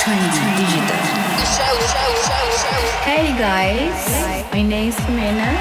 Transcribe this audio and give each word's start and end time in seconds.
Digital. 0.00 0.96
Hey 3.04 3.36
guys, 3.36 4.00
my 4.50 4.62
name 4.62 4.88
is 4.88 4.96
Jimena. 4.96 5.60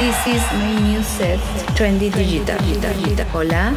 This 0.00 0.16
is 0.26 0.40
my 0.56 0.80
new 0.80 1.02
set, 1.02 1.38
Trendy 1.76 2.08
Digital. 2.08 2.56
Hola, 3.34 3.74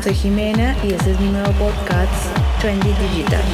soy 0.00 0.14
Jimena 0.14 0.74
y 0.82 0.94
este 0.94 1.10
es 1.10 1.20
mi 1.20 1.32
nuevo 1.32 1.52
podcast, 1.52 2.32
Trendy 2.62 2.94
Digital. 2.94 3.44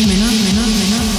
menor, 0.00 0.32
menor, 0.32 0.68
menor. 0.68 1.11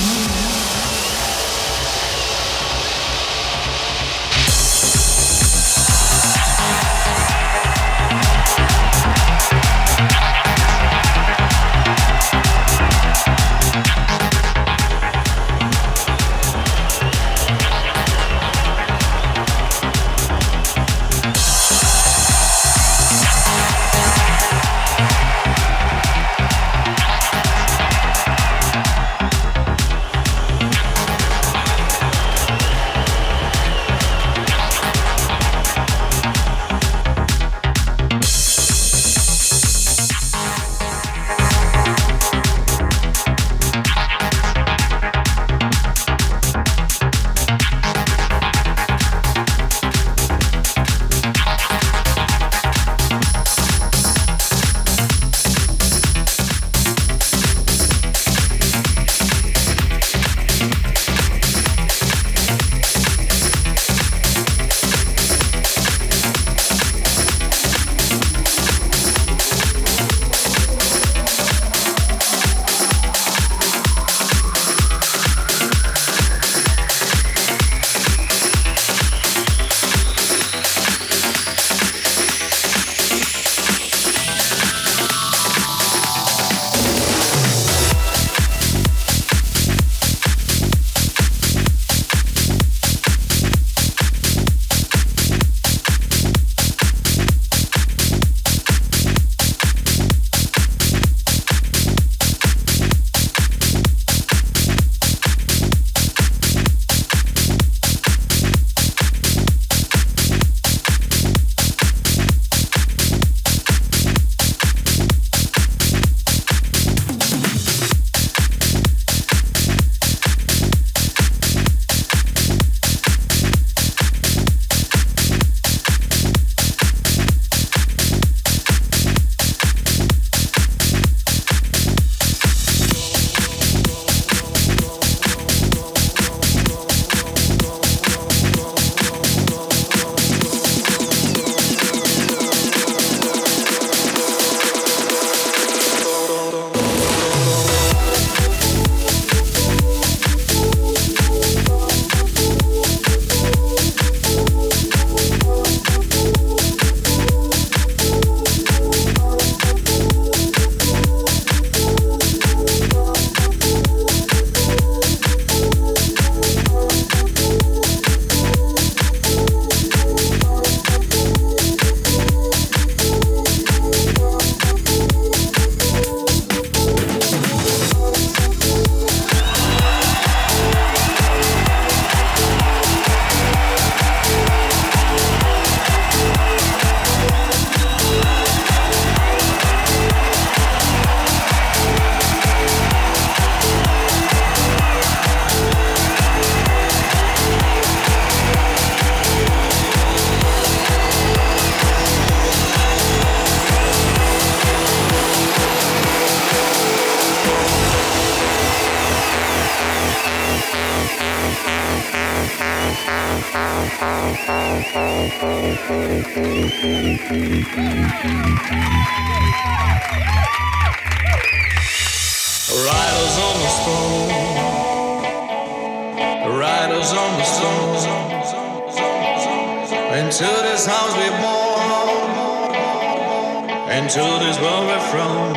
into 233.97 234.25
this 234.43 234.59
world 234.59 234.87
we're 234.87 234.99
from. 235.11 235.53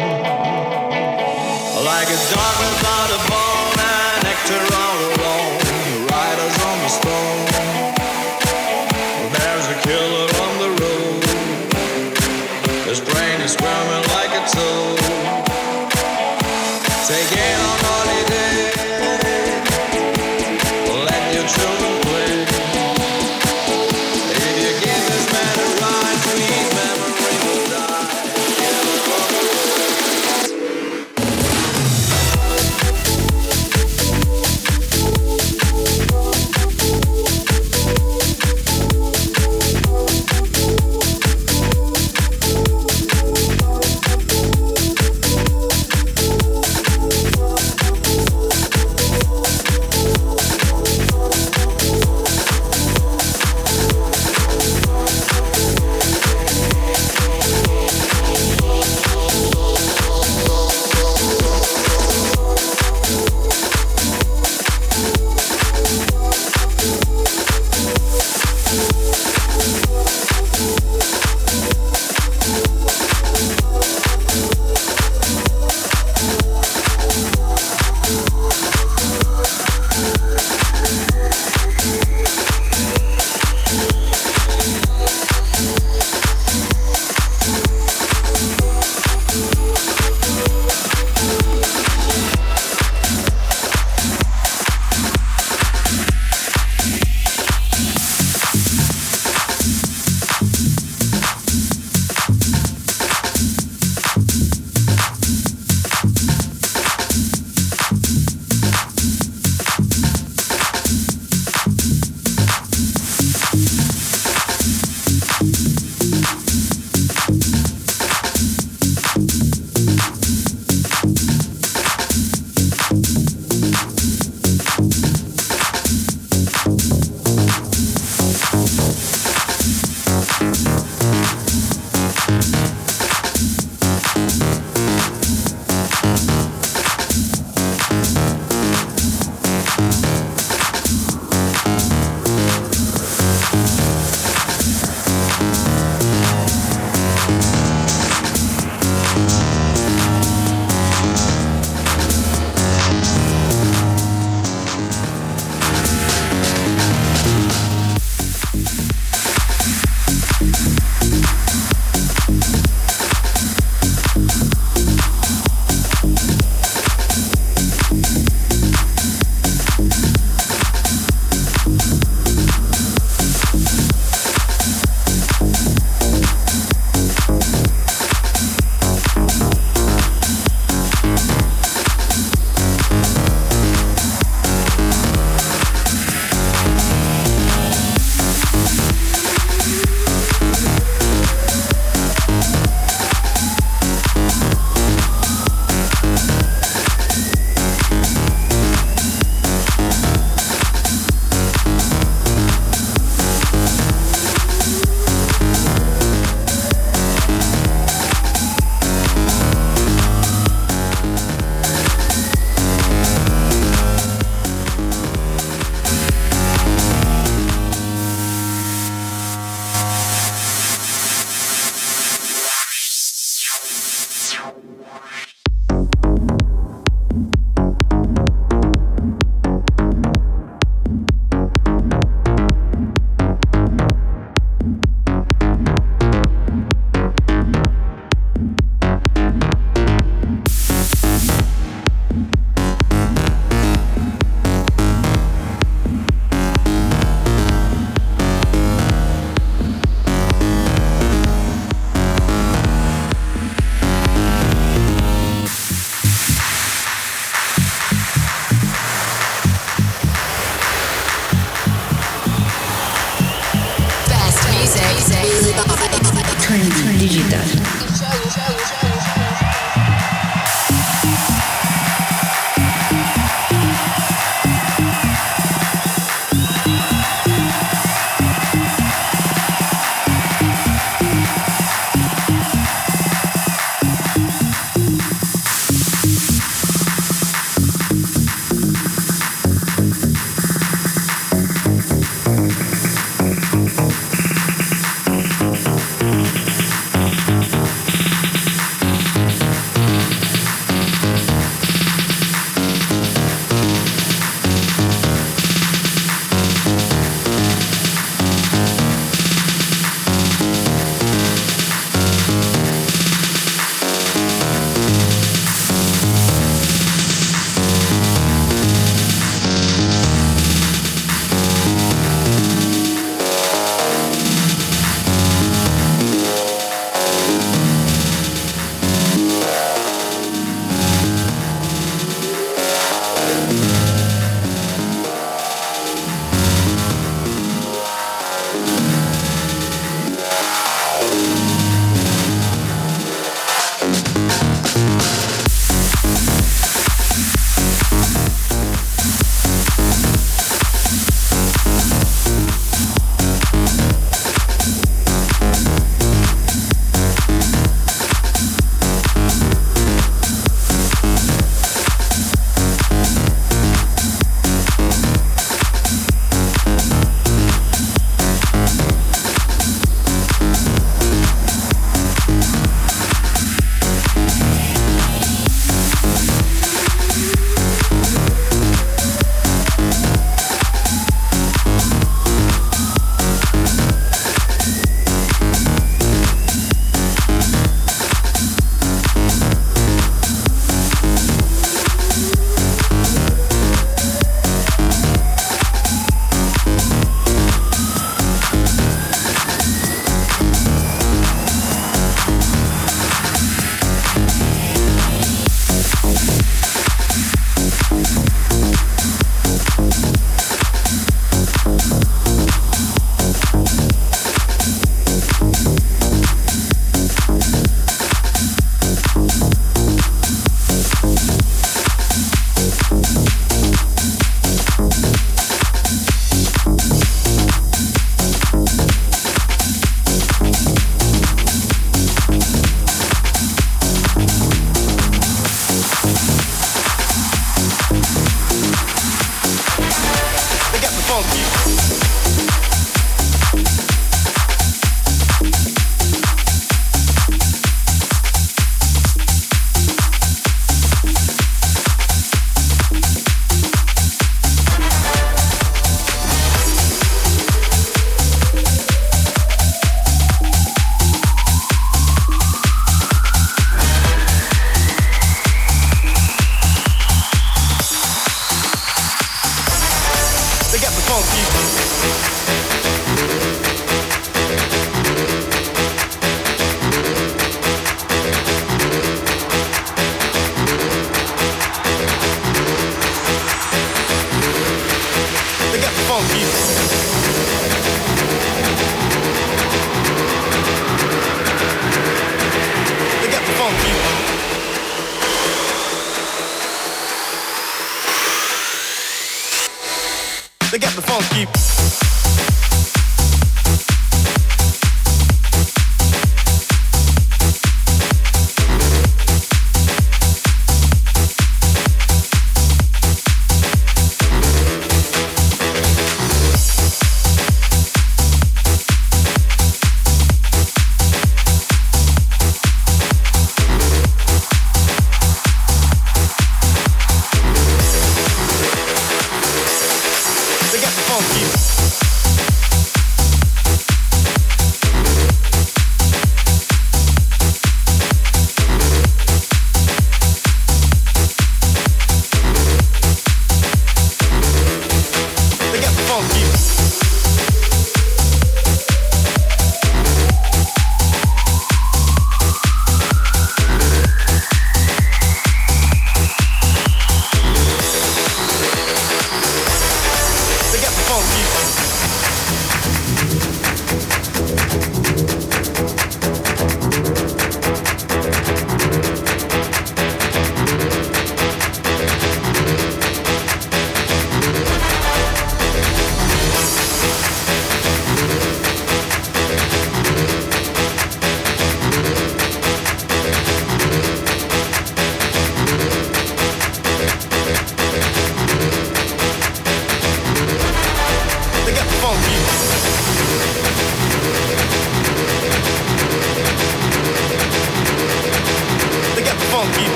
Like 1.84 2.08
a 2.08 2.20
dog 2.32 2.56
without 2.60 3.10
a 3.16 3.20
bone, 3.30 3.78
an 3.80 4.22
nectar 4.24 4.85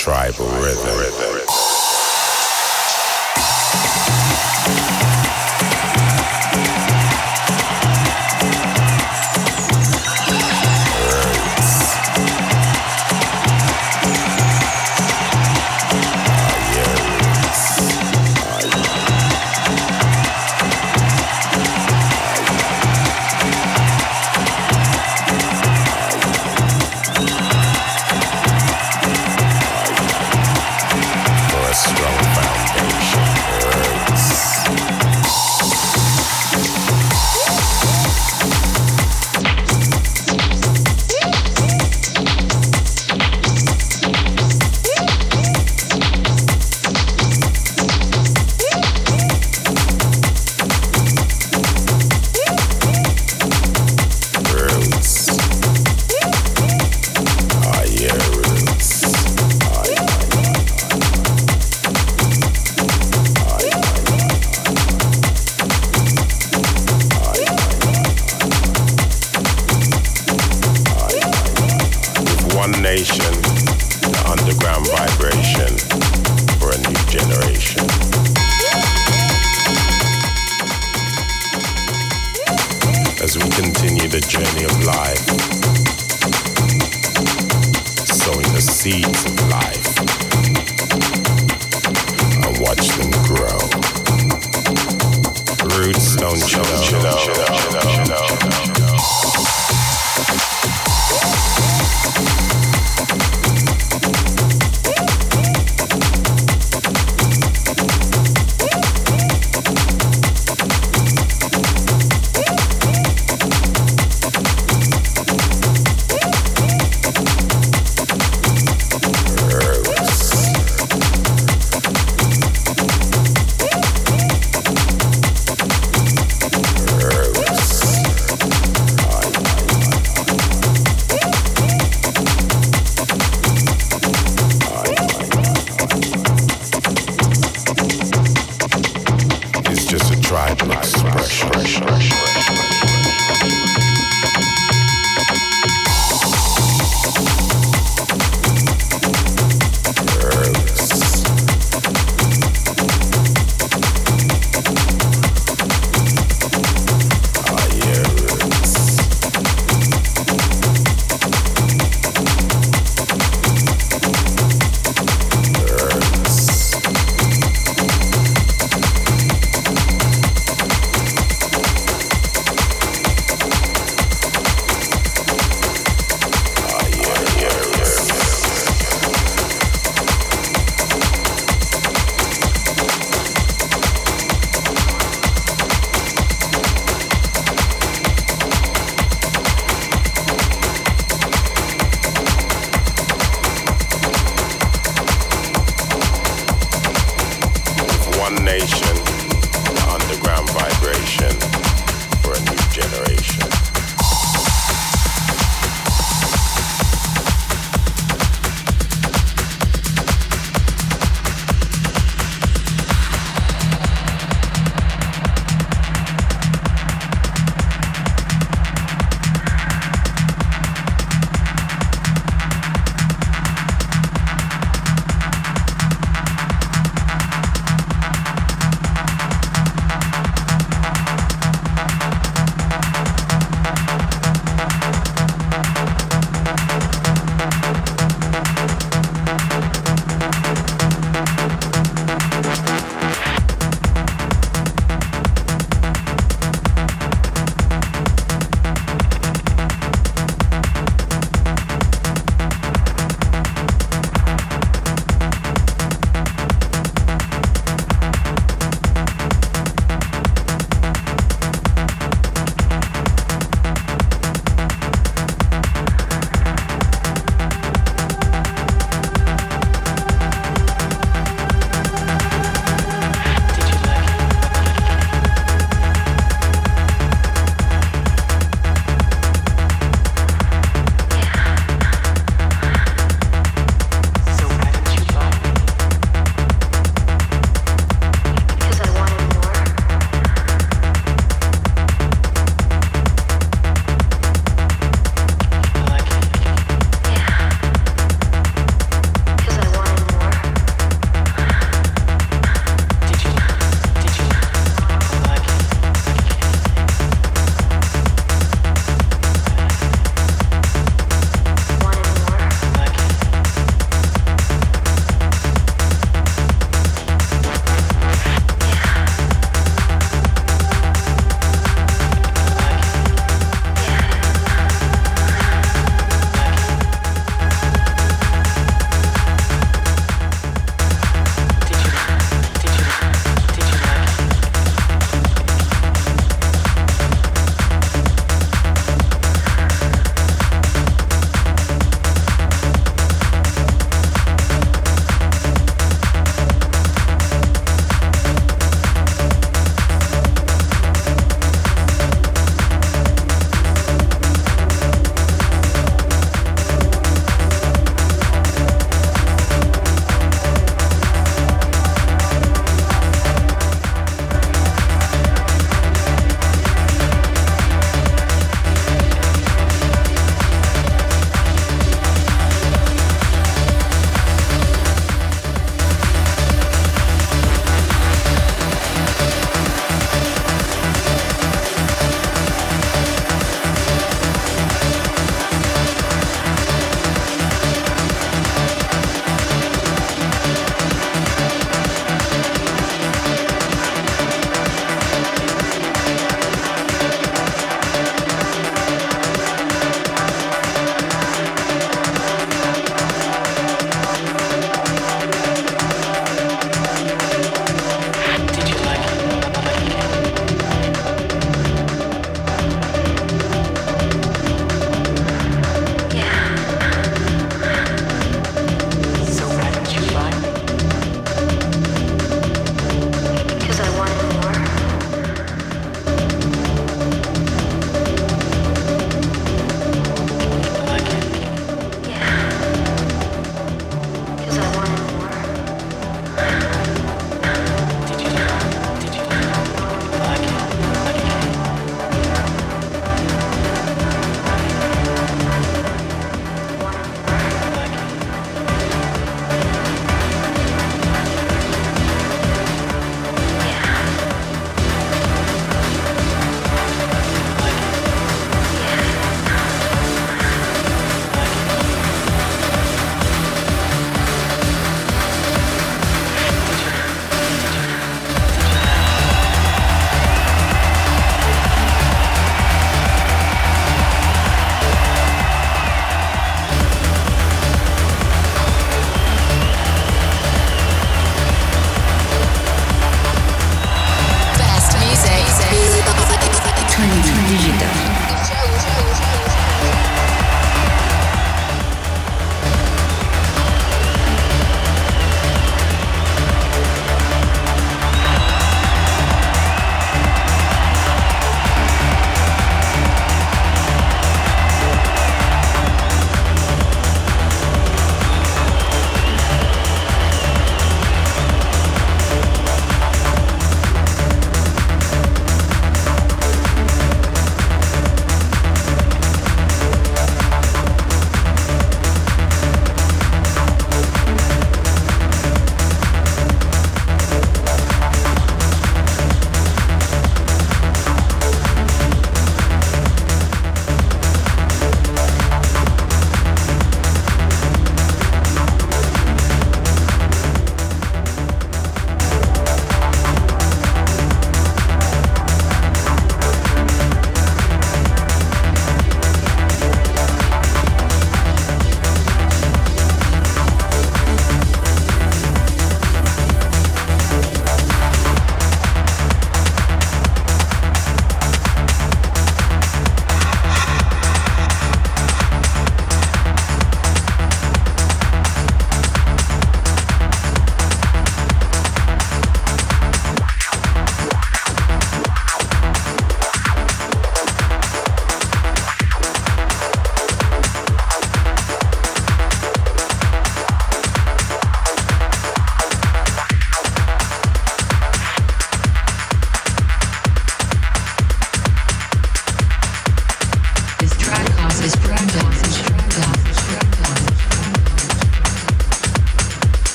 Tribal 0.00 0.46
rhythm. 0.62 1.00